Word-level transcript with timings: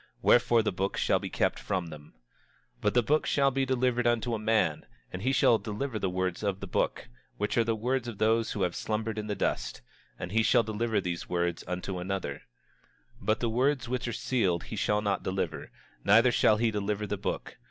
Wherefore 0.23 0.63
the 0.63 0.71
book 0.71 0.97
shall 0.97 1.19
be 1.19 1.29
kept 1.29 1.59
from 1.59 1.89
them. 1.91 2.15
27:9 2.77 2.81
But 2.81 2.93
the 2.95 3.03
book 3.03 3.27
shall 3.27 3.51
be 3.51 3.67
delivered 3.67 4.07
unto 4.07 4.33
a 4.33 4.39
man, 4.39 4.87
and 5.13 5.21
he 5.21 5.31
shall 5.31 5.59
deliver 5.59 5.99
the 5.99 6.09
words 6.09 6.41
of 6.41 6.59
the 6.59 6.65
book, 6.65 7.07
which 7.37 7.55
are 7.55 7.63
the 7.63 7.75
words 7.75 8.07
of 8.07 8.17
those 8.17 8.53
who 8.53 8.63
have 8.63 8.75
slumbered 8.75 9.19
in 9.19 9.27
the 9.27 9.35
dust, 9.35 9.81
and 10.17 10.31
he 10.31 10.41
shall 10.41 10.63
deliver 10.63 10.99
these 10.99 11.29
words 11.29 11.63
unto 11.67 11.99
another; 11.99 12.41
27:10 13.19 13.25
But 13.27 13.39
the 13.41 13.49
words 13.49 13.87
which 13.87 14.07
are 14.07 14.11
sealed 14.11 14.63
he 14.63 14.75
shall 14.75 15.03
not 15.03 15.21
deliver, 15.21 15.69
neither 16.03 16.31
shall 16.31 16.57
he 16.57 16.71
deliver 16.71 17.05
the 17.05 17.15
book. 17.17 17.59